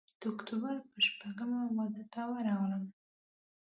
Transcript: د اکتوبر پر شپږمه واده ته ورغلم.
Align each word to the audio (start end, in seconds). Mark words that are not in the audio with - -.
د 0.19 0.21
اکتوبر 0.33 0.75
پر 0.89 1.01
شپږمه 1.09 1.59
واده 1.75 2.03
ته 2.13 2.21
ورغلم. 2.31 2.83